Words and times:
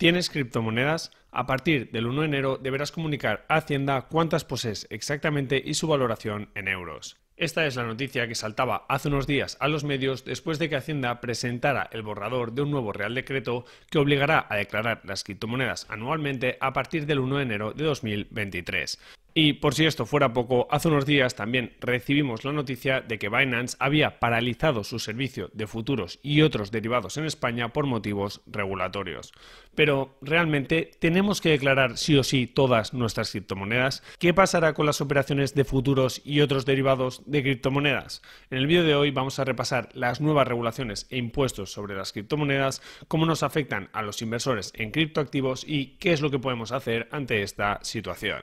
¿Tienes 0.00 0.30
criptomonedas? 0.30 1.10
A 1.30 1.44
partir 1.44 1.90
del 1.90 2.06
1 2.06 2.22
de 2.22 2.26
enero 2.26 2.56
deberás 2.56 2.90
comunicar 2.90 3.44
a 3.50 3.56
Hacienda 3.56 4.08
cuántas 4.08 4.46
posees 4.46 4.86
exactamente 4.88 5.62
y 5.62 5.74
su 5.74 5.88
valoración 5.88 6.48
en 6.54 6.68
euros. 6.68 7.18
Esta 7.36 7.66
es 7.66 7.76
la 7.76 7.84
noticia 7.84 8.26
que 8.26 8.34
saltaba 8.34 8.86
hace 8.88 9.08
unos 9.08 9.26
días 9.26 9.58
a 9.60 9.68
los 9.68 9.84
medios 9.84 10.24
después 10.24 10.58
de 10.58 10.70
que 10.70 10.76
Hacienda 10.76 11.20
presentara 11.20 11.90
el 11.92 12.00
borrador 12.00 12.52
de 12.52 12.62
un 12.62 12.70
nuevo 12.70 12.94
Real 12.94 13.14
Decreto 13.14 13.66
que 13.90 13.98
obligará 13.98 14.46
a 14.48 14.56
declarar 14.56 15.02
las 15.04 15.22
criptomonedas 15.22 15.86
anualmente 15.90 16.56
a 16.62 16.72
partir 16.72 17.04
del 17.04 17.18
1 17.18 17.36
de 17.36 17.42
enero 17.42 17.72
de 17.74 17.84
2023. 17.84 18.98
Y 19.32 19.54
por 19.54 19.74
si 19.74 19.86
esto 19.86 20.06
fuera 20.06 20.32
poco, 20.32 20.66
hace 20.70 20.88
unos 20.88 21.06
días 21.06 21.36
también 21.36 21.76
recibimos 21.80 22.44
la 22.44 22.52
noticia 22.52 23.00
de 23.00 23.18
que 23.18 23.28
Binance 23.28 23.76
había 23.78 24.18
paralizado 24.18 24.82
su 24.82 24.98
servicio 24.98 25.50
de 25.52 25.68
futuros 25.68 26.18
y 26.22 26.42
otros 26.42 26.72
derivados 26.72 27.16
en 27.16 27.26
España 27.26 27.72
por 27.72 27.86
motivos 27.86 28.40
regulatorios. 28.46 29.32
Pero, 29.76 30.18
¿realmente 30.20 30.90
tenemos 30.98 31.40
que 31.40 31.50
declarar 31.50 31.96
sí 31.96 32.16
o 32.16 32.24
sí 32.24 32.48
todas 32.48 32.92
nuestras 32.92 33.30
criptomonedas? 33.30 34.02
¿Qué 34.18 34.34
pasará 34.34 34.74
con 34.74 34.84
las 34.84 35.00
operaciones 35.00 35.54
de 35.54 35.64
futuros 35.64 36.20
y 36.24 36.40
otros 36.40 36.66
derivados 36.66 37.22
de 37.26 37.42
criptomonedas? 37.42 38.22
En 38.50 38.58
el 38.58 38.66
vídeo 38.66 38.84
de 38.84 38.96
hoy 38.96 39.12
vamos 39.12 39.38
a 39.38 39.44
repasar 39.44 39.90
las 39.94 40.20
nuevas 40.20 40.48
regulaciones 40.48 41.06
e 41.08 41.18
impuestos 41.18 41.70
sobre 41.70 41.94
las 41.94 42.12
criptomonedas, 42.12 42.82
cómo 43.06 43.26
nos 43.26 43.44
afectan 43.44 43.90
a 43.92 44.02
los 44.02 44.22
inversores 44.22 44.72
en 44.74 44.90
criptoactivos 44.90 45.64
y 45.66 45.96
qué 45.98 46.12
es 46.12 46.20
lo 46.20 46.30
que 46.30 46.40
podemos 46.40 46.72
hacer 46.72 47.08
ante 47.12 47.42
esta 47.42 47.78
situación. 47.82 48.42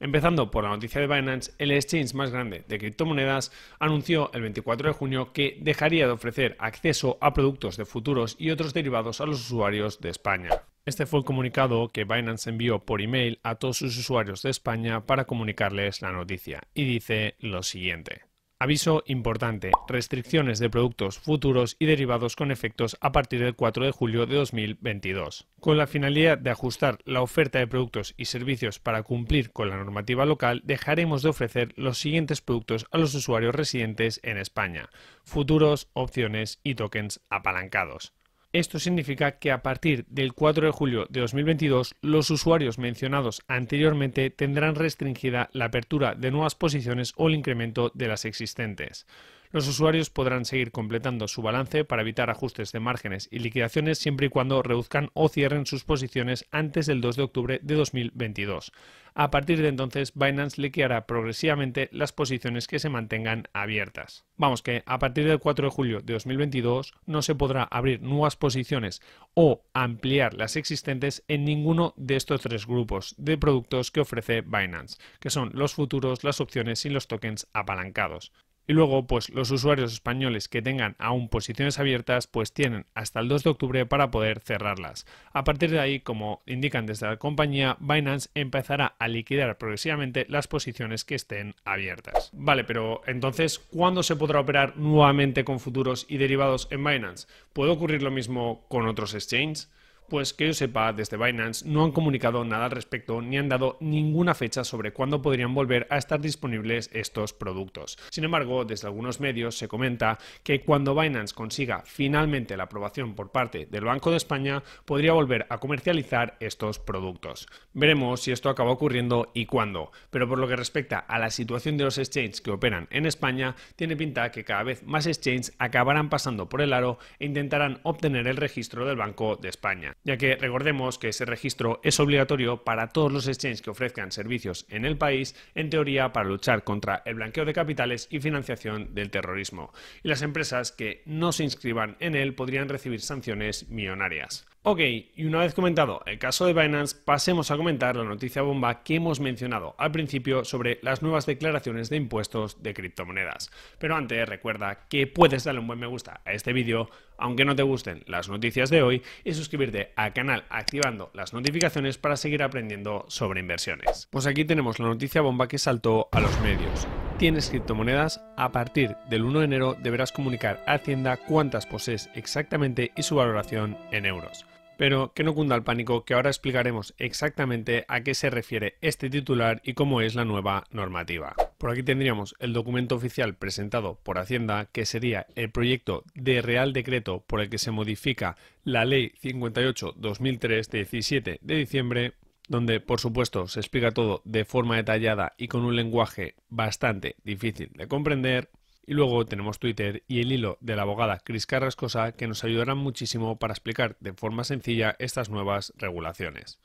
Empezando 0.00 0.50
por 0.50 0.62
la 0.62 0.70
noticia 0.70 1.00
de 1.00 1.08
Binance, 1.08 1.52
el 1.58 1.72
exchange 1.72 2.14
más 2.14 2.30
grande 2.30 2.64
de 2.68 2.78
criptomonedas 2.78 3.50
anunció 3.80 4.30
el 4.32 4.42
24 4.42 4.88
de 4.88 4.94
junio 4.94 5.32
que 5.32 5.58
dejaría 5.60 6.06
de 6.06 6.12
ofrecer 6.12 6.56
acceso 6.60 7.18
a 7.20 7.34
productos 7.34 7.76
de 7.76 7.84
futuros 7.84 8.36
y 8.38 8.50
otros 8.50 8.74
derivados 8.74 9.20
a 9.20 9.26
los 9.26 9.40
usuarios 9.40 10.00
de 10.00 10.10
España. 10.10 10.50
Este 10.86 11.04
fue 11.04 11.18
el 11.18 11.24
comunicado 11.24 11.88
que 11.88 12.04
Binance 12.04 12.48
envió 12.48 12.78
por 12.78 13.02
email 13.02 13.40
a 13.42 13.56
todos 13.56 13.78
sus 13.78 13.98
usuarios 13.98 14.42
de 14.42 14.50
España 14.50 15.04
para 15.04 15.24
comunicarles 15.24 16.00
la 16.00 16.12
noticia 16.12 16.62
y 16.74 16.84
dice 16.84 17.34
lo 17.40 17.64
siguiente. 17.64 18.27
Aviso 18.60 19.04
importante. 19.06 19.70
Restricciones 19.86 20.58
de 20.58 20.68
productos 20.68 21.20
futuros 21.20 21.76
y 21.78 21.86
derivados 21.86 22.34
con 22.34 22.50
efectos 22.50 22.96
a 23.00 23.12
partir 23.12 23.40
del 23.40 23.54
4 23.54 23.84
de 23.84 23.92
julio 23.92 24.26
de 24.26 24.34
2022. 24.34 25.46
Con 25.60 25.78
la 25.78 25.86
finalidad 25.86 26.38
de 26.38 26.50
ajustar 26.50 26.98
la 27.04 27.22
oferta 27.22 27.60
de 27.60 27.68
productos 27.68 28.14
y 28.16 28.24
servicios 28.24 28.80
para 28.80 29.04
cumplir 29.04 29.52
con 29.52 29.70
la 29.70 29.76
normativa 29.76 30.26
local, 30.26 30.62
dejaremos 30.64 31.22
de 31.22 31.28
ofrecer 31.28 31.72
los 31.76 31.98
siguientes 31.98 32.40
productos 32.40 32.86
a 32.90 32.98
los 32.98 33.14
usuarios 33.14 33.54
residentes 33.54 34.18
en 34.24 34.38
España. 34.38 34.90
Futuros, 35.22 35.88
opciones 35.92 36.58
y 36.64 36.74
tokens 36.74 37.20
apalancados. 37.30 38.12
Esto 38.58 38.80
significa 38.80 39.38
que 39.38 39.52
a 39.52 39.62
partir 39.62 40.04
del 40.08 40.32
4 40.32 40.66
de 40.66 40.72
julio 40.72 41.06
de 41.10 41.20
2022 41.20 41.94
los 42.02 42.28
usuarios 42.28 42.76
mencionados 42.76 43.40
anteriormente 43.46 44.30
tendrán 44.30 44.74
restringida 44.74 45.48
la 45.52 45.66
apertura 45.66 46.16
de 46.16 46.32
nuevas 46.32 46.56
posiciones 46.56 47.12
o 47.14 47.28
el 47.28 47.36
incremento 47.36 47.92
de 47.94 48.08
las 48.08 48.24
existentes. 48.24 49.06
Los 49.50 49.66
usuarios 49.66 50.10
podrán 50.10 50.44
seguir 50.44 50.72
completando 50.72 51.26
su 51.26 51.40
balance 51.40 51.84
para 51.84 52.02
evitar 52.02 52.28
ajustes 52.28 52.70
de 52.70 52.80
márgenes 52.80 53.28
y 53.30 53.38
liquidaciones 53.38 53.98
siempre 53.98 54.26
y 54.26 54.28
cuando 54.28 54.62
reduzcan 54.62 55.10
o 55.14 55.30
cierren 55.30 55.64
sus 55.64 55.84
posiciones 55.84 56.46
antes 56.50 56.84
del 56.84 57.00
2 57.00 57.16
de 57.16 57.22
octubre 57.22 57.60
de 57.62 57.74
2022. 57.74 58.72
A 59.14 59.30
partir 59.30 59.62
de 59.62 59.68
entonces, 59.68 60.12
Binance 60.14 60.60
liquidará 60.60 61.06
progresivamente 61.06 61.88
las 61.92 62.12
posiciones 62.12 62.68
que 62.68 62.78
se 62.78 62.90
mantengan 62.90 63.48
abiertas. 63.52 64.26
Vamos 64.36 64.62
que 64.62 64.82
a 64.86 64.98
partir 64.98 65.26
del 65.26 65.40
4 65.40 65.66
de 65.66 65.72
julio 65.72 66.00
de 66.02 66.12
2022 66.12 66.92
no 67.06 67.22
se 67.22 67.34
podrá 67.34 67.64
abrir 67.64 68.02
nuevas 68.02 68.36
posiciones 68.36 69.00
o 69.34 69.64
ampliar 69.72 70.34
las 70.34 70.56
existentes 70.56 71.24
en 71.26 71.44
ninguno 71.44 71.94
de 71.96 72.16
estos 72.16 72.42
tres 72.42 72.66
grupos 72.66 73.14
de 73.18 73.38
productos 73.38 73.90
que 73.90 74.00
ofrece 74.00 74.42
Binance, 74.42 74.98
que 75.20 75.30
son 75.30 75.50
los 75.54 75.74
futuros, 75.74 76.22
las 76.22 76.40
opciones 76.40 76.84
y 76.84 76.90
los 76.90 77.08
tokens 77.08 77.48
apalancados. 77.54 78.30
Y 78.68 78.74
luego, 78.74 79.06
pues 79.06 79.30
los 79.30 79.50
usuarios 79.50 79.94
españoles 79.94 80.46
que 80.46 80.60
tengan 80.60 80.94
aún 80.98 81.30
posiciones 81.30 81.78
abiertas, 81.78 82.26
pues 82.26 82.52
tienen 82.52 82.84
hasta 82.94 83.18
el 83.18 83.28
2 83.28 83.44
de 83.44 83.50
octubre 83.50 83.86
para 83.86 84.10
poder 84.10 84.40
cerrarlas. 84.40 85.06
A 85.32 85.42
partir 85.42 85.70
de 85.70 85.80
ahí, 85.80 86.00
como 86.00 86.42
indican 86.44 86.84
desde 86.84 87.06
la 87.06 87.16
compañía, 87.16 87.78
Binance 87.80 88.28
empezará 88.34 88.94
a 88.98 89.08
liquidar 89.08 89.56
progresivamente 89.56 90.26
las 90.28 90.48
posiciones 90.48 91.06
que 91.06 91.14
estén 91.14 91.54
abiertas. 91.64 92.28
Vale, 92.34 92.62
pero 92.64 93.00
entonces, 93.06 93.58
¿cuándo 93.58 94.02
se 94.02 94.16
podrá 94.16 94.40
operar 94.40 94.76
nuevamente 94.76 95.44
con 95.44 95.60
futuros 95.60 96.04
y 96.06 96.18
derivados 96.18 96.68
en 96.70 96.84
Binance? 96.84 97.26
¿Puede 97.54 97.70
ocurrir 97.70 98.02
lo 98.02 98.10
mismo 98.10 98.66
con 98.68 98.86
otros 98.86 99.14
exchanges? 99.14 99.70
Pues 100.08 100.32
que 100.32 100.46
yo 100.46 100.54
sepa, 100.54 100.94
desde 100.94 101.18
Binance 101.18 101.68
no 101.68 101.84
han 101.84 101.92
comunicado 101.92 102.42
nada 102.42 102.64
al 102.64 102.70
respecto 102.70 103.20
ni 103.20 103.36
han 103.36 103.50
dado 103.50 103.76
ninguna 103.80 104.34
fecha 104.34 104.64
sobre 104.64 104.94
cuándo 104.94 105.20
podrían 105.20 105.52
volver 105.52 105.86
a 105.90 105.98
estar 105.98 106.18
disponibles 106.18 106.88
estos 106.94 107.34
productos. 107.34 107.98
Sin 108.10 108.24
embargo, 108.24 108.64
desde 108.64 108.86
algunos 108.86 109.20
medios 109.20 109.58
se 109.58 109.68
comenta 109.68 110.16
que 110.42 110.62
cuando 110.62 110.94
Binance 110.94 111.34
consiga 111.34 111.82
finalmente 111.84 112.56
la 112.56 112.64
aprobación 112.64 113.14
por 113.14 113.32
parte 113.32 113.66
del 113.66 113.84
Banco 113.84 114.10
de 114.10 114.16
España, 114.16 114.62
podría 114.86 115.12
volver 115.12 115.46
a 115.50 115.58
comercializar 115.58 116.38
estos 116.40 116.78
productos. 116.78 117.46
Veremos 117.74 118.22
si 118.22 118.32
esto 118.32 118.48
acaba 118.48 118.70
ocurriendo 118.70 119.30
y 119.34 119.44
cuándo, 119.44 119.92
pero 120.08 120.26
por 120.26 120.38
lo 120.38 120.48
que 120.48 120.56
respecta 120.56 121.00
a 121.00 121.18
la 121.18 121.28
situación 121.28 121.76
de 121.76 121.84
los 121.84 121.98
exchanges 121.98 122.40
que 122.40 122.50
operan 122.50 122.88
en 122.90 123.04
España, 123.04 123.56
tiene 123.76 123.94
pinta 123.94 124.30
que 124.30 124.44
cada 124.44 124.62
vez 124.62 124.82
más 124.84 125.06
exchanges 125.06 125.54
acabarán 125.58 126.08
pasando 126.08 126.48
por 126.48 126.62
el 126.62 126.72
aro 126.72 126.98
e 127.18 127.26
intentarán 127.26 127.80
obtener 127.82 128.26
el 128.26 128.38
registro 128.38 128.86
del 128.86 128.96
Banco 128.96 129.36
de 129.36 129.50
España 129.50 129.97
ya 130.04 130.16
que 130.16 130.36
recordemos 130.36 130.98
que 130.98 131.08
ese 131.08 131.24
registro 131.24 131.80
es 131.82 132.00
obligatorio 132.00 132.64
para 132.64 132.88
todos 132.88 133.12
los 133.12 133.28
exchanges 133.28 133.62
que 133.62 133.70
ofrezcan 133.70 134.12
servicios 134.12 134.66
en 134.68 134.84
el 134.84 134.96
país, 134.96 135.34
en 135.54 135.70
teoría 135.70 136.12
para 136.12 136.28
luchar 136.28 136.64
contra 136.64 137.02
el 137.04 137.14
blanqueo 137.14 137.44
de 137.44 137.52
capitales 137.52 138.08
y 138.10 138.20
financiación 138.20 138.94
del 138.94 139.10
terrorismo. 139.10 139.72
Y 140.02 140.08
las 140.08 140.22
empresas 140.22 140.72
que 140.72 141.02
no 141.06 141.32
se 141.32 141.44
inscriban 141.44 141.96
en 142.00 142.14
él 142.14 142.34
podrían 142.34 142.68
recibir 142.68 143.00
sanciones 143.00 143.68
millonarias. 143.68 144.46
Ok, 144.62 144.80
y 144.80 145.24
una 145.24 145.38
vez 145.38 145.54
comentado 145.54 146.02
el 146.04 146.18
caso 146.18 146.44
de 146.44 146.52
Binance, 146.52 146.96
pasemos 147.04 147.50
a 147.50 147.56
comentar 147.56 147.96
la 147.96 148.04
noticia 148.04 148.42
bomba 148.42 148.82
que 148.82 148.96
hemos 148.96 149.20
mencionado 149.20 149.76
al 149.78 149.92
principio 149.92 150.44
sobre 150.44 150.80
las 150.82 151.00
nuevas 151.00 151.26
declaraciones 151.26 151.88
de 151.90 151.96
impuestos 151.96 152.62
de 152.62 152.74
criptomonedas. 152.74 153.50
Pero 153.78 153.94
antes 153.94 154.28
recuerda 154.28 154.86
que 154.88 155.06
puedes 155.06 155.44
darle 155.44 155.60
un 155.60 155.68
buen 155.68 155.78
me 155.78 155.86
gusta 155.86 156.20
a 156.24 156.32
este 156.32 156.52
vídeo, 156.52 156.90
aunque 157.16 157.44
no 157.44 157.54
te 157.54 157.62
gusten 157.62 158.02
las 158.06 158.28
noticias 158.28 158.68
de 158.68 158.82
hoy, 158.82 159.02
y 159.24 159.32
suscribirte 159.32 159.92
al 159.94 160.12
canal 160.12 160.44
activando 160.50 161.10
las 161.14 161.32
notificaciones 161.32 161.96
para 161.96 162.16
seguir 162.16 162.42
aprendiendo 162.42 163.06
sobre 163.08 163.40
inversiones. 163.40 164.08
Pues 164.10 164.26
aquí 164.26 164.44
tenemos 164.44 164.80
la 164.80 164.88
noticia 164.88 165.20
bomba 165.20 165.46
que 165.46 165.58
saltó 165.58 166.08
a 166.10 166.20
los 166.20 166.38
medios. 166.40 166.86
Tienes 167.18 167.50
criptomonedas, 167.50 168.22
a 168.36 168.52
partir 168.52 168.94
del 169.10 169.24
1 169.24 169.40
de 169.40 169.44
enero 169.44 169.76
deberás 169.82 170.12
comunicar 170.12 170.62
a 170.68 170.74
Hacienda 170.74 171.16
cuántas 171.16 171.66
posees 171.66 172.08
exactamente 172.14 172.92
y 172.96 173.02
su 173.02 173.16
valoración 173.16 173.76
en 173.90 174.06
euros. 174.06 174.46
Pero 174.76 175.12
que 175.12 175.24
no 175.24 175.34
cunda 175.34 175.56
el 175.56 175.64
pánico, 175.64 176.04
que 176.04 176.14
ahora 176.14 176.30
explicaremos 176.30 176.94
exactamente 176.96 177.84
a 177.88 178.02
qué 178.02 178.14
se 178.14 178.30
refiere 178.30 178.76
este 178.82 179.10
titular 179.10 179.60
y 179.64 179.74
cómo 179.74 180.00
es 180.00 180.14
la 180.14 180.24
nueva 180.24 180.62
normativa. 180.70 181.34
Por 181.58 181.72
aquí 181.72 181.82
tendríamos 181.82 182.36
el 182.38 182.52
documento 182.52 182.94
oficial 182.94 183.34
presentado 183.34 183.98
por 184.04 184.18
Hacienda, 184.18 184.68
que 184.70 184.86
sería 184.86 185.26
el 185.34 185.50
proyecto 185.50 186.04
de 186.14 186.40
Real 186.40 186.72
Decreto 186.72 187.24
por 187.26 187.40
el 187.40 187.50
que 187.50 187.58
se 187.58 187.72
modifica 187.72 188.36
la 188.62 188.84
Ley 188.84 189.12
58-2003 189.20 190.68
de 190.68 190.78
17 190.78 191.38
de 191.42 191.54
diciembre 191.56 192.12
donde 192.48 192.80
por 192.80 193.00
supuesto 193.00 193.46
se 193.46 193.60
explica 193.60 193.92
todo 193.92 194.22
de 194.24 194.44
forma 194.44 194.76
detallada 194.76 195.34
y 195.36 195.48
con 195.48 195.64
un 195.64 195.76
lenguaje 195.76 196.34
bastante 196.48 197.16
difícil 197.24 197.70
de 197.74 197.86
comprender. 197.86 198.50
Y 198.86 198.94
luego 198.94 199.26
tenemos 199.26 199.58
Twitter 199.58 200.02
y 200.08 200.20
el 200.20 200.32
hilo 200.32 200.56
de 200.60 200.74
la 200.74 200.82
abogada 200.82 201.18
Cris 201.18 201.46
Carrascosa 201.46 202.12
que 202.12 202.26
nos 202.26 202.42
ayudarán 202.42 202.78
muchísimo 202.78 203.38
para 203.38 203.52
explicar 203.52 203.98
de 204.00 204.14
forma 204.14 204.44
sencilla 204.44 204.96
estas 204.98 205.28
nuevas 205.28 205.74
regulaciones. 205.76 206.58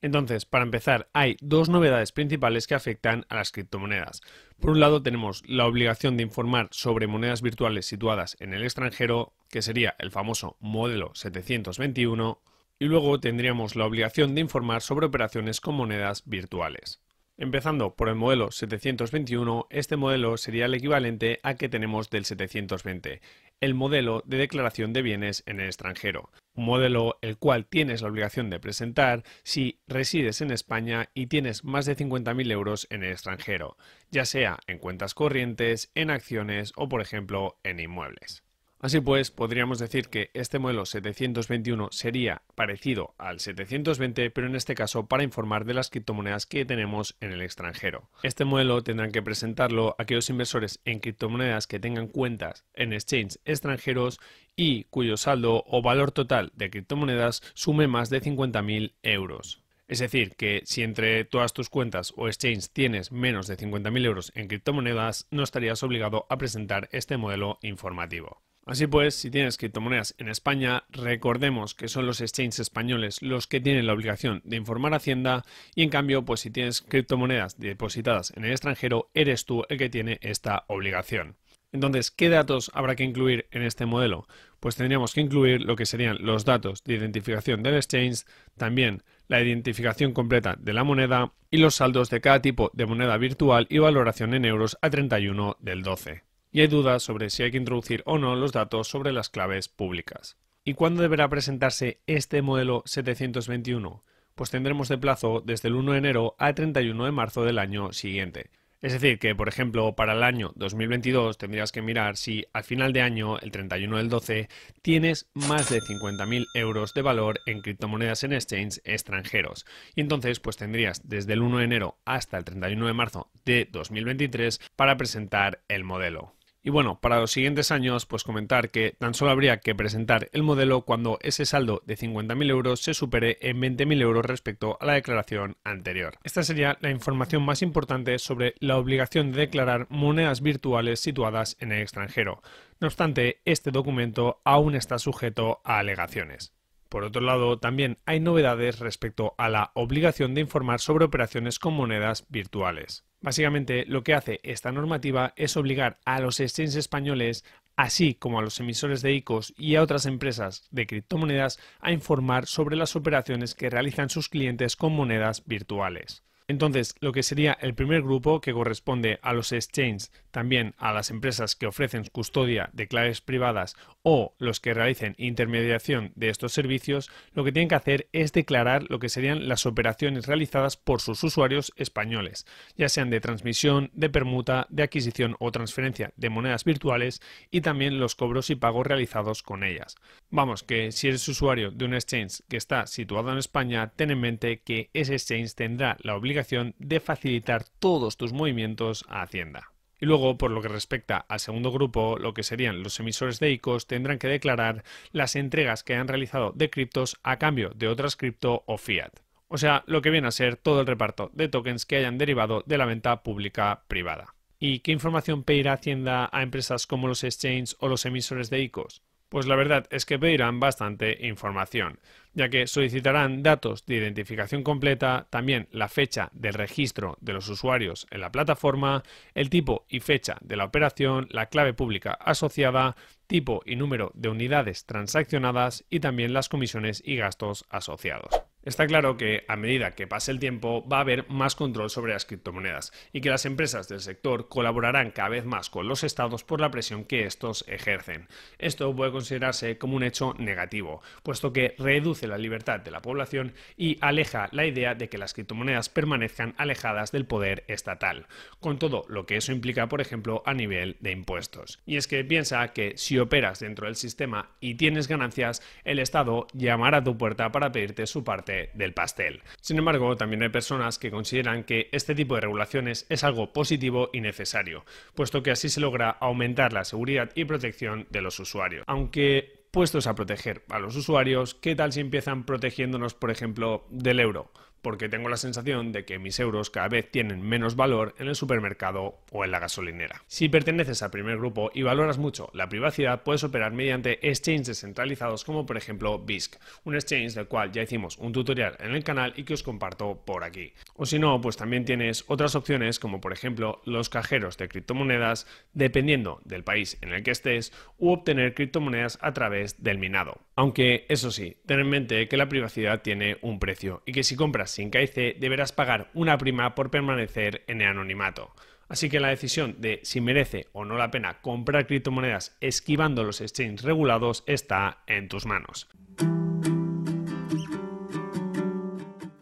Entonces, 0.00 0.44
para 0.44 0.64
empezar, 0.64 1.08
hay 1.12 1.36
dos 1.40 1.68
novedades 1.68 2.12
principales 2.12 2.66
que 2.66 2.76
afectan 2.76 3.26
a 3.28 3.36
las 3.36 3.50
criptomonedas. 3.50 4.20
Por 4.60 4.70
un 4.70 4.80
lado, 4.80 5.02
tenemos 5.02 5.42
la 5.46 5.66
obligación 5.66 6.16
de 6.16 6.22
informar 6.22 6.68
sobre 6.70 7.08
monedas 7.08 7.42
virtuales 7.42 7.86
situadas 7.86 8.36
en 8.38 8.54
el 8.54 8.62
extranjero, 8.62 9.32
que 9.50 9.62
sería 9.62 9.96
el 9.98 10.12
famoso 10.12 10.56
modelo 10.60 11.10
721, 11.14 12.40
y 12.78 12.86
luego 12.86 13.20
tendríamos 13.20 13.76
la 13.76 13.86
obligación 13.86 14.34
de 14.34 14.40
informar 14.40 14.82
sobre 14.82 15.06
operaciones 15.06 15.60
con 15.60 15.74
monedas 15.74 16.22
virtuales. 16.26 17.00
Empezando 17.40 17.94
por 17.94 18.08
el 18.08 18.16
modelo 18.16 18.50
721, 18.50 19.68
este 19.70 19.96
modelo 19.96 20.36
sería 20.36 20.66
el 20.66 20.74
equivalente 20.74 21.38
a 21.44 21.54
que 21.54 21.68
tenemos 21.68 22.10
del 22.10 22.24
720, 22.24 23.20
el 23.60 23.74
modelo 23.74 24.24
de 24.26 24.38
declaración 24.38 24.92
de 24.92 25.02
bienes 25.02 25.44
en 25.46 25.60
el 25.60 25.66
extranjero, 25.66 26.30
un 26.54 26.64
modelo 26.64 27.16
el 27.22 27.38
cual 27.38 27.64
tienes 27.64 28.02
la 28.02 28.08
obligación 28.08 28.50
de 28.50 28.58
presentar 28.58 29.22
si 29.44 29.78
resides 29.86 30.40
en 30.40 30.50
España 30.50 31.10
y 31.14 31.28
tienes 31.28 31.62
más 31.62 31.86
de 31.86 31.96
50.000 31.96 32.50
euros 32.50 32.88
en 32.90 33.04
el 33.04 33.12
extranjero, 33.12 33.76
ya 34.10 34.24
sea 34.24 34.58
en 34.66 34.78
cuentas 34.78 35.14
corrientes, 35.14 35.92
en 35.94 36.10
acciones 36.10 36.72
o 36.74 36.88
por 36.88 37.00
ejemplo 37.00 37.60
en 37.62 37.78
inmuebles. 37.78 38.42
Así 38.80 39.00
pues, 39.00 39.32
podríamos 39.32 39.80
decir 39.80 40.08
que 40.08 40.30
este 40.34 40.60
modelo 40.60 40.86
721 40.86 41.88
sería 41.90 42.42
parecido 42.54 43.14
al 43.18 43.40
720, 43.40 44.30
pero 44.30 44.46
en 44.46 44.54
este 44.54 44.76
caso 44.76 45.06
para 45.06 45.24
informar 45.24 45.64
de 45.64 45.74
las 45.74 45.90
criptomonedas 45.90 46.46
que 46.46 46.64
tenemos 46.64 47.16
en 47.20 47.32
el 47.32 47.42
extranjero. 47.42 48.08
Este 48.22 48.44
modelo 48.44 48.84
tendrán 48.84 49.10
que 49.10 49.20
presentarlo 49.20 49.96
aquellos 49.98 50.30
inversores 50.30 50.80
en 50.84 51.00
criptomonedas 51.00 51.66
que 51.66 51.80
tengan 51.80 52.06
cuentas 52.06 52.64
en 52.72 52.92
exchanges 52.92 53.40
extranjeros 53.44 54.20
y 54.54 54.84
cuyo 54.84 55.16
saldo 55.16 55.64
o 55.66 55.82
valor 55.82 56.12
total 56.12 56.52
de 56.54 56.70
criptomonedas 56.70 57.42
sume 57.54 57.88
más 57.88 58.10
de 58.10 58.22
50.000 58.22 58.94
euros. 59.02 59.60
Es 59.88 59.98
decir, 59.98 60.36
que 60.36 60.62
si 60.66 60.82
entre 60.82 61.24
todas 61.24 61.52
tus 61.52 61.68
cuentas 61.68 62.12
o 62.16 62.28
exchanges 62.28 62.70
tienes 62.70 63.10
menos 63.10 63.48
de 63.48 63.56
50.000 63.56 64.04
euros 64.04 64.32
en 64.36 64.46
criptomonedas, 64.46 65.26
no 65.32 65.42
estarías 65.42 65.82
obligado 65.82 66.26
a 66.28 66.38
presentar 66.38 66.88
este 66.92 67.16
modelo 67.16 67.58
informativo. 67.62 68.42
Así 68.68 68.86
pues, 68.86 69.14
si 69.14 69.30
tienes 69.30 69.56
criptomonedas 69.56 70.14
en 70.18 70.28
España, 70.28 70.84
recordemos 70.90 71.74
que 71.74 71.88
son 71.88 72.04
los 72.04 72.20
exchanges 72.20 72.58
españoles 72.58 73.22
los 73.22 73.46
que 73.46 73.62
tienen 73.62 73.86
la 73.86 73.94
obligación 73.94 74.42
de 74.44 74.56
informar 74.56 74.92
a 74.92 74.98
Hacienda 74.98 75.42
y 75.74 75.84
en 75.84 75.88
cambio, 75.88 76.26
pues 76.26 76.40
si 76.40 76.50
tienes 76.50 76.82
criptomonedas 76.82 77.58
depositadas 77.58 78.30
en 78.36 78.44
el 78.44 78.50
extranjero, 78.50 79.10
eres 79.14 79.46
tú 79.46 79.64
el 79.70 79.78
que 79.78 79.88
tiene 79.88 80.18
esta 80.20 80.66
obligación. 80.68 81.38
Entonces, 81.72 82.10
¿qué 82.10 82.28
datos 82.28 82.70
habrá 82.74 82.94
que 82.94 83.04
incluir 83.04 83.46
en 83.52 83.62
este 83.62 83.86
modelo? 83.86 84.28
Pues 84.60 84.76
tendríamos 84.76 85.14
que 85.14 85.22
incluir 85.22 85.62
lo 85.62 85.74
que 85.74 85.86
serían 85.86 86.18
los 86.20 86.44
datos 86.44 86.84
de 86.84 86.92
identificación 86.92 87.62
del 87.62 87.76
exchange, 87.76 88.26
también 88.58 89.02
la 89.28 89.40
identificación 89.40 90.12
completa 90.12 90.56
de 90.58 90.74
la 90.74 90.84
moneda 90.84 91.32
y 91.50 91.56
los 91.56 91.76
saldos 91.76 92.10
de 92.10 92.20
cada 92.20 92.42
tipo 92.42 92.70
de 92.74 92.84
moneda 92.84 93.16
virtual 93.16 93.66
y 93.70 93.78
valoración 93.78 94.34
en 94.34 94.44
euros 94.44 94.76
a 94.82 94.90
31 94.90 95.56
del 95.58 95.82
12 95.82 96.27
y 96.50 96.60
hay 96.60 96.66
dudas 96.66 97.02
sobre 97.02 97.30
si 97.30 97.42
hay 97.42 97.50
que 97.50 97.56
introducir 97.56 98.02
o 98.06 98.18
no 98.18 98.36
los 98.36 98.52
datos 98.52 98.88
sobre 98.88 99.12
las 99.12 99.28
claves 99.28 99.68
públicas. 99.68 100.36
¿Y 100.64 100.74
cuándo 100.74 101.02
deberá 101.02 101.28
presentarse 101.28 102.00
este 102.06 102.42
modelo 102.42 102.82
721? 102.86 104.04
Pues 104.34 104.50
tendremos 104.50 104.88
de 104.88 104.98
plazo 104.98 105.42
desde 105.44 105.68
el 105.68 105.74
1 105.74 105.92
de 105.92 105.98
enero 105.98 106.36
al 106.38 106.54
31 106.54 107.04
de 107.04 107.12
marzo 107.12 107.44
del 107.44 107.58
año 107.58 107.92
siguiente. 107.92 108.50
Es 108.80 108.92
decir, 108.92 109.18
que 109.18 109.34
por 109.34 109.48
ejemplo 109.48 109.96
para 109.96 110.12
el 110.12 110.22
año 110.22 110.52
2022 110.54 111.36
tendrías 111.36 111.72
que 111.72 111.82
mirar 111.82 112.16
si 112.16 112.46
al 112.52 112.62
final 112.62 112.92
de 112.92 113.02
año, 113.02 113.38
el 113.40 113.50
31 113.50 113.96
del 113.96 114.08
12, 114.08 114.48
tienes 114.82 115.28
más 115.34 115.68
de 115.68 115.80
50.000 115.80 116.46
euros 116.54 116.94
de 116.94 117.02
valor 117.02 117.40
en 117.46 117.60
criptomonedas 117.60 118.22
en 118.22 118.34
exchange 118.34 118.80
extranjeros. 118.84 119.66
Y 119.96 120.00
entonces 120.00 120.38
pues 120.38 120.56
tendrías 120.56 121.08
desde 121.08 121.32
el 121.32 121.42
1 121.42 121.58
de 121.58 121.64
enero 121.64 121.98
hasta 122.04 122.38
el 122.38 122.44
31 122.44 122.86
de 122.86 122.92
marzo 122.92 123.30
de 123.44 123.68
2023 123.72 124.60
para 124.76 124.96
presentar 124.96 125.62
el 125.66 125.82
modelo. 125.82 126.37
Y 126.68 126.70
bueno, 126.70 127.00
para 127.00 127.18
los 127.18 127.30
siguientes 127.30 127.70
años, 127.70 128.04
pues 128.04 128.24
comentar 128.24 128.68
que 128.68 128.94
tan 128.98 129.14
solo 129.14 129.30
habría 129.30 129.60
que 129.60 129.74
presentar 129.74 130.28
el 130.34 130.42
modelo 130.42 130.82
cuando 130.82 131.18
ese 131.22 131.46
saldo 131.46 131.82
de 131.86 131.96
50.000 131.96 132.50
euros 132.50 132.82
se 132.82 132.92
supere 132.92 133.38
en 133.40 133.58
20.000 133.58 134.02
euros 134.02 134.26
respecto 134.26 134.76
a 134.78 134.84
la 134.84 134.92
declaración 134.92 135.56
anterior. 135.64 136.18
Esta 136.24 136.42
sería 136.42 136.76
la 136.82 136.90
información 136.90 137.42
más 137.42 137.62
importante 137.62 138.18
sobre 138.18 138.54
la 138.60 138.76
obligación 138.76 139.32
de 139.32 139.38
declarar 139.38 139.86
monedas 139.88 140.42
virtuales 140.42 141.00
situadas 141.00 141.56
en 141.58 141.72
el 141.72 141.80
extranjero. 141.80 142.42
No 142.80 142.88
obstante, 142.88 143.40
este 143.46 143.70
documento 143.70 144.42
aún 144.44 144.74
está 144.74 144.98
sujeto 144.98 145.62
a 145.64 145.78
alegaciones. 145.78 146.52
Por 146.88 147.04
otro 147.04 147.20
lado, 147.20 147.58
también 147.58 147.98
hay 148.06 148.18
novedades 148.20 148.78
respecto 148.78 149.34
a 149.36 149.48
la 149.48 149.72
obligación 149.74 150.34
de 150.34 150.40
informar 150.40 150.80
sobre 150.80 151.04
operaciones 151.04 151.58
con 151.58 151.74
monedas 151.74 152.24
virtuales. 152.28 153.04
Básicamente, 153.20 153.84
lo 153.86 154.02
que 154.02 154.14
hace 154.14 154.40
esta 154.42 154.72
normativa 154.72 155.32
es 155.36 155.56
obligar 155.56 155.98
a 156.04 156.20
los 156.20 156.40
exchanges 156.40 156.76
españoles, 156.76 157.44
así 157.76 158.14
como 158.14 158.38
a 158.38 158.42
los 158.42 158.58
emisores 158.60 159.02
de 159.02 159.12
ICOs 159.12 159.54
y 159.58 159.74
a 159.74 159.82
otras 159.82 160.06
empresas 160.06 160.66
de 160.70 160.86
criptomonedas, 160.86 161.58
a 161.80 161.92
informar 161.92 162.46
sobre 162.46 162.76
las 162.76 162.96
operaciones 162.96 163.54
que 163.54 163.70
realizan 163.70 164.08
sus 164.08 164.28
clientes 164.28 164.76
con 164.76 164.92
monedas 164.92 165.44
virtuales. 165.46 166.22
Entonces, 166.50 166.94
lo 167.00 167.12
que 167.12 167.22
sería 167.22 167.58
el 167.60 167.74
primer 167.74 168.00
grupo, 168.00 168.40
que 168.40 168.54
corresponde 168.54 169.18
a 169.20 169.34
los 169.34 169.52
exchanges, 169.52 170.10
también 170.30 170.74
a 170.78 170.94
las 170.94 171.10
empresas 171.10 171.54
que 171.54 171.66
ofrecen 171.66 172.04
custodia 172.10 172.70
de 172.72 172.88
claves 172.88 173.20
privadas 173.20 173.76
o 174.02 174.34
los 174.38 174.58
que 174.58 174.72
realicen 174.72 175.14
intermediación 175.18 176.12
de 176.14 176.30
estos 176.30 176.54
servicios, 176.54 177.10
lo 177.34 177.44
que 177.44 177.52
tienen 177.52 177.68
que 177.68 177.74
hacer 177.74 178.08
es 178.12 178.32
declarar 178.32 178.84
lo 178.88 178.98
que 178.98 179.10
serían 179.10 179.46
las 179.46 179.66
operaciones 179.66 180.26
realizadas 180.26 180.78
por 180.78 181.02
sus 181.02 181.22
usuarios 181.22 181.70
españoles, 181.76 182.46
ya 182.78 182.88
sean 182.88 183.10
de 183.10 183.20
transmisión, 183.20 183.90
de 183.92 184.08
permuta, 184.08 184.66
de 184.70 184.84
adquisición 184.84 185.36
o 185.40 185.52
transferencia 185.52 186.12
de 186.16 186.30
monedas 186.30 186.64
virtuales 186.64 187.20
y 187.50 187.60
también 187.60 188.00
los 188.00 188.14
cobros 188.14 188.48
y 188.48 188.54
pagos 188.54 188.86
realizados 188.86 189.42
con 189.42 189.64
ellas. 189.64 189.96
Vamos, 190.30 190.62
que 190.62 190.92
si 190.92 191.08
eres 191.08 191.28
usuario 191.28 191.70
de 191.72 191.84
un 191.84 191.92
exchange 191.92 192.42
que 192.48 192.56
está 192.56 192.86
situado 192.86 193.32
en 193.32 193.38
España, 193.38 193.92
ten 193.94 194.10
en 194.10 194.20
mente 194.20 194.62
que 194.62 194.88
ese 194.94 195.12
exchange 195.12 195.54
tendrá 195.54 195.98
la 196.00 196.16
obligación 196.16 196.37
de 196.78 197.00
facilitar 197.00 197.64
todos 197.78 198.16
tus 198.16 198.32
movimientos 198.32 199.04
a 199.08 199.22
Hacienda. 199.22 199.72
Y 200.00 200.06
luego, 200.06 200.38
por 200.38 200.50
lo 200.50 200.62
que 200.62 200.68
respecta 200.68 201.16
al 201.16 201.40
segundo 201.40 201.72
grupo, 201.72 202.18
lo 202.18 202.32
que 202.32 202.44
serían 202.44 202.82
los 202.82 203.00
emisores 203.00 203.40
de 203.40 203.50
ICOs 203.50 203.86
tendrán 203.86 204.18
que 204.18 204.28
declarar 204.28 204.84
las 205.10 205.34
entregas 205.34 205.82
que 205.82 205.94
han 205.94 206.08
realizado 206.08 206.52
de 206.54 206.70
criptos 206.70 207.18
a 207.22 207.38
cambio 207.38 207.70
de 207.74 207.88
otras 207.88 208.14
cripto 208.14 208.62
o 208.66 208.78
fiat. 208.78 209.12
O 209.48 209.58
sea, 209.58 209.82
lo 209.86 210.02
que 210.02 210.10
viene 210.10 210.28
a 210.28 210.32
ser 210.32 210.56
todo 210.56 210.82
el 210.82 210.86
reparto 210.86 211.30
de 211.32 211.48
tokens 211.48 211.86
que 211.86 211.96
hayan 211.96 212.18
derivado 212.18 212.62
de 212.66 212.78
la 212.78 212.84
venta 212.84 213.22
pública 213.22 213.84
privada. 213.88 214.34
¿Y 214.60 214.80
qué 214.80 214.92
información 214.92 215.42
pedirá 215.42 215.72
Hacienda 215.72 216.28
a 216.32 216.42
empresas 216.42 216.86
como 216.86 217.08
los 217.08 217.24
exchanges 217.24 217.76
o 217.80 217.88
los 217.88 218.04
emisores 218.04 218.50
de 218.50 218.60
ICOs? 218.60 219.02
Pues 219.28 219.46
la 219.46 219.56
verdad 219.56 219.86
es 219.90 220.06
que 220.06 220.18
pedirán 220.18 220.58
bastante 220.58 221.26
información, 221.26 222.00
ya 222.32 222.48
que 222.48 222.66
solicitarán 222.66 223.42
datos 223.42 223.84
de 223.84 223.96
identificación 223.96 224.62
completa, 224.62 225.26
también 225.28 225.68
la 225.70 225.88
fecha 225.88 226.30
del 226.32 226.54
registro 226.54 227.18
de 227.20 227.34
los 227.34 227.48
usuarios 227.48 228.06
en 228.10 228.22
la 228.22 228.32
plataforma, 228.32 229.02
el 229.34 229.50
tipo 229.50 229.84
y 229.88 230.00
fecha 230.00 230.38
de 230.40 230.56
la 230.56 230.64
operación, 230.64 231.28
la 231.30 231.46
clave 231.46 231.74
pública 231.74 232.12
asociada, 232.12 232.96
tipo 233.26 233.60
y 233.66 233.76
número 233.76 234.12
de 234.14 234.30
unidades 234.30 234.86
transaccionadas 234.86 235.84
y 235.90 236.00
también 236.00 236.32
las 236.32 236.48
comisiones 236.48 237.02
y 237.04 237.16
gastos 237.16 237.66
asociados. 237.68 238.47
Está 238.68 238.86
claro 238.86 239.16
que 239.16 239.46
a 239.48 239.56
medida 239.56 239.92
que 239.92 240.06
pase 240.06 240.30
el 240.30 240.40
tiempo 240.40 240.86
va 240.86 240.98
a 240.98 241.00
haber 241.00 241.26
más 241.30 241.56
control 241.56 241.88
sobre 241.88 242.12
las 242.12 242.26
criptomonedas 242.26 242.92
y 243.14 243.22
que 243.22 243.30
las 243.30 243.46
empresas 243.46 243.88
del 243.88 244.00
sector 244.02 244.50
colaborarán 244.50 245.10
cada 245.10 245.30
vez 245.30 245.46
más 245.46 245.70
con 245.70 245.88
los 245.88 246.04
estados 246.04 246.44
por 246.44 246.60
la 246.60 246.70
presión 246.70 247.06
que 247.06 247.24
estos 247.24 247.64
ejercen. 247.66 248.28
Esto 248.58 248.94
puede 248.94 249.10
considerarse 249.10 249.78
como 249.78 249.96
un 249.96 250.02
hecho 250.02 250.34
negativo, 250.38 251.00
puesto 251.22 251.50
que 251.50 251.76
reduce 251.78 252.26
la 252.26 252.36
libertad 252.36 252.80
de 252.80 252.90
la 252.90 253.00
población 253.00 253.54
y 253.78 253.96
aleja 254.02 254.50
la 254.52 254.66
idea 254.66 254.94
de 254.94 255.08
que 255.08 255.16
las 255.16 255.32
criptomonedas 255.32 255.88
permanezcan 255.88 256.54
alejadas 256.58 257.10
del 257.10 257.24
poder 257.24 257.64
estatal, 257.68 258.26
con 258.60 258.78
todo 258.78 259.06
lo 259.08 259.24
que 259.24 259.38
eso 259.38 259.50
implica, 259.50 259.88
por 259.88 260.02
ejemplo, 260.02 260.42
a 260.44 260.52
nivel 260.52 260.98
de 261.00 261.12
impuestos. 261.12 261.78
Y 261.86 261.96
es 261.96 262.06
que 262.06 262.22
piensa 262.22 262.74
que 262.74 262.98
si 262.98 263.18
operas 263.18 263.60
dentro 263.60 263.86
del 263.86 263.96
sistema 263.96 264.50
y 264.60 264.74
tienes 264.74 265.08
ganancias, 265.08 265.62
el 265.84 266.00
Estado 266.00 266.48
llamará 266.52 266.98
a 266.98 267.04
tu 267.04 267.16
puerta 267.16 267.50
para 267.50 267.72
pedirte 267.72 268.06
su 268.06 268.24
parte 268.24 268.57
del 268.74 268.94
pastel. 268.94 269.42
Sin 269.60 269.78
embargo, 269.78 270.16
también 270.16 270.42
hay 270.42 270.48
personas 270.48 270.98
que 270.98 271.10
consideran 271.10 271.64
que 271.64 271.88
este 271.92 272.14
tipo 272.14 272.34
de 272.34 272.42
regulaciones 272.42 273.06
es 273.08 273.24
algo 273.24 273.52
positivo 273.52 274.10
y 274.12 274.20
necesario, 274.20 274.84
puesto 275.14 275.42
que 275.42 275.50
así 275.50 275.68
se 275.68 275.80
logra 275.80 276.10
aumentar 276.10 276.72
la 276.72 276.84
seguridad 276.84 277.30
y 277.34 277.44
protección 277.44 278.06
de 278.10 278.22
los 278.22 278.38
usuarios. 278.40 278.84
Aunque 278.86 279.66
puestos 279.70 280.06
a 280.06 280.14
proteger 280.14 280.62
a 280.68 280.78
los 280.78 280.96
usuarios, 280.96 281.54
¿qué 281.54 281.74
tal 281.74 281.92
si 281.92 282.00
empiezan 282.00 282.44
protegiéndonos, 282.44 283.14
por 283.14 283.30
ejemplo, 283.30 283.86
del 283.90 284.20
euro? 284.20 284.50
Porque 284.82 285.08
tengo 285.08 285.28
la 285.28 285.36
sensación 285.36 285.92
de 285.92 286.04
que 286.04 286.18
mis 286.18 286.38
euros 286.40 286.70
cada 286.70 286.88
vez 286.88 287.10
tienen 287.10 287.42
menos 287.42 287.76
valor 287.76 288.14
en 288.18 288.28
el 288.28 288.36
supermercado 288.36 289.18
o 289.30 289.44
en 289.44 289.50
la 289.50 289.58
gasolinera. 289.58 290.22
Si 290.26 290.48
perteneces 290.48 291.02
al 291.02 291.10
primer 291.10 291.38
grupo 291.38 291.70
y 291.74 291.82
valoras 291.82 292.18
mucho 292.18 292.50
la 292.54 292.68
privacidad, 292.68 293.22
puedes 293.22 293.44
operar 293.44 293.72
mediante 293.72 294.28
exchanges 294.28 294.68
descentralizados 294.68 295.44
como 295.44 295.66
por 295.66 295.76
ejemplo 295.76 296.18
BISC, 296.18 296.56
un 296.84 296.94
exchange 296.94 297.34
del 297.34 297.48
cual 297.48 297.72
ya 297.72 297.82
hicimos 297.82 298.18
un 298.18 298.32
tutorial 298.32 298.76
en 298.80 298.94
el 298.94 299.04
canal 299.04 299.32
y 299.36 299.44
que 299.44 299.54
os 299.54 299.62
comparto 299.62 300.22
por 300.24 300.44
aquí. 300.44 300.72
O 300.94 301.06
si 301.06 301.18
no, 301.18 301.40
pues 301.40 301.56
también 301.56 301.84
tienes 301.84 302.24
otras 302.28 302.54
opciones 302.54 302.98
como 302.98 303.20
por 303.20 303.32
ejemplo 303.32 303.82
los 303.84 304.08
cajeros 304.08 304.56
de 304.56 304.68
criptomonedas 304.68 305.46
dependiendo 305.72 306.40
del 306.44 306.64
país 306.64 306.98
en 307.00 307.12
el 307.12 307.22
que 307.22 307.30
estés 307.30 307.72
u 307.98 308.10
obtener 308.10 308.54
criptomonedas 308.54 309.18
a 309.20 309.32
través 309.32 309.82
del 309.82 309.98
minado. 309.98 310.40
Aunque 310.54 311.06
eso 311.08 311.30
sí, 311.30 311.56
ten 311.66 311.80
en 311.80 311.88
mente 311.88 312.28
que 312.28 312.36
la 312.36 312.48
privacidad 312.48 313.02
tiene 313.02 313.38
un 313.42 313.58
precio 313.58 314.02
y 314.06 314.12
que 314.12 314.24
si 314.24 314.36
compras 314.36 314.67
sin 314.68 314.90
KIC 314.90 315.38
deberás 315.38 315.72
pagar 315.72 316.10
una 316.14 316.38
prima 316.38 316.74
por 316.74 316.90
permanecer 316.90 317.64
en 317.66 317.80
el 317.82 317.88
anonimato. 317.88 318.54
Así 318.88 319.10
que 319.10 319.20
la 319.20 319.28
decisión 319.28 319.76
de 319.80 320.00
si 320.02 320.20
merece 320.20 320.68
o 320.72 320.84
no 320.84 320.96
la 320.96 321.10
pena 321.10 321.40
comprar 321.40 321.86
criptomonedas 321.86 322.56
esquivando 322.60 323.22
los 323.22 323.40
exchanges 323.40 323.82
regulados 323.82 324.44
está 324.46 325.02
en 325.06 325.28
tus 325.28 325.44
manos. 325.44 325.88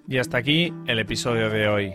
Y 0.09 0.19
hasta 0.19 0.39
aquí 0.39 0.73
el 0.87 0.99
episodio 0.99 1.51
de 1.51 1.69
hoy. 1.69 1.95